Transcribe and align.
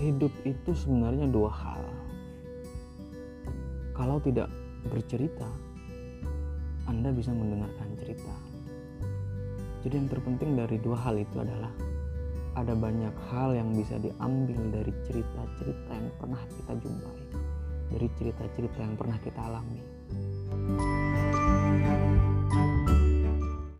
hidup 0.00 0.32
itu 0.48 0.72
sebenarnya 0.72 1.28
dua 1.28 1.52
hal. 1.52 1.84
Kalau 3.92 4.16
tidak 4.24 4.48
bercerita, 4.88 5.44
Anda 6.88 7.12
bisa 7.12 7.36
mendengarkan 7.36 8.00
cerita. 8.00 8.32
Jadi 9.84 9.94
yang 10.00 10.08
terpenting 10.08 10.56
dari 10.56 10.80
dua 10.80 10.96
hal 10.96 11.20
itu 11.20 11.36
adalah 11.36 11.68
ada 12.56 12.72
banyak 12.72 13.12
hal 13.28 13.52
yang 13.52 13.76
bisa 13.76 14.00
diambil 14.00 14.60
dari 14.72 14.92
cerita-cerita 15.04 15.92
yang 15.92 16.10
pernah 16.16 16.42
kita 16.48 16.72
jumpai, 16.80 17.20
dari 17.92 18.08
cerita-cerita 18.16 18.78
yang 18.80 18.96
pernah 18.96 19.20
kita 19.20 19.40
alami. 19.40 19.80